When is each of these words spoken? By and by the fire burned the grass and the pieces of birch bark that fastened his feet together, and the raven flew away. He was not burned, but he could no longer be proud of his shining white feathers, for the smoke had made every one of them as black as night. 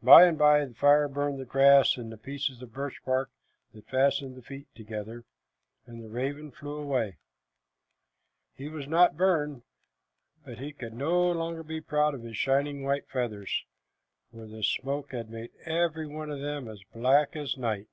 By 0.00 0.26
and 0.26 0.38
by 0.38 0.64
the 0.64 0.74
fire 0.76 1.08
burned 1.08 1.40
the 1.40 1.44
grass 1.44 1.96
and 1.96 2.12
the 2.12 2.16
pieces 2.16 2.62
of 2.62 2.72
birch 2.72 3.00
bark 3.04 3.32
that 3.74 3.88
fastened 3.88 4.36
his 4.36 4.46
feet 4.46 4.68
together, 4.76 5.24
and 5.86 6.00
the 6.00 6.08
raven 6.08 6.52
flew 6.52 6.76
away. 6.76 7.16
He 8.54 8.68
was 8.68 8.86
not 8.86 9.16
burned, 9.16 9.64
but 10.44 10.58
he 10.58 10.72
could 10.72 10.92
no 10.94 11.32
longer 11.32 11.64
be 11.64 11.80
proud 11.80 12.14
of 12.14 12.22
his 12.22 12.36
shining 12.36 12.84
white 12.84 13.08
feathers, 13.08 13.64
for 14.30 14.46
the 14.46 14.62
smoke 14.62 15.10
had 15.10 15.30
made 15.30 15.50
every 15.64 16.06
one 16.06 16.30
of 16.30 16.38
them 16.40 16.68
as 16.68 16.84
black 16.94 17.34
as 17.34 17.56
night. 17.56 17.88